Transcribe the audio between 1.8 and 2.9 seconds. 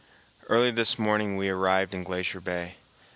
in Glacier Bay.